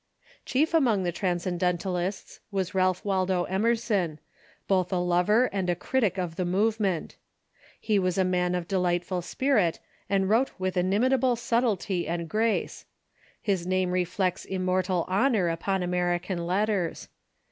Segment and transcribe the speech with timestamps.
[0.47, 4.17] Chief among the Transcendentalists was Ralph AValdo Em erson,
[4.67, 7.17] both a lover and a critic of the movement.
[7.79, 9.79] He was a man of delightful spirit,
[10.09, 12.85] and wrote with inimitable subtletv Emerson, tt n• i i and grace.
[13.43, 17.07] His name reflects immortal honor upon American letters.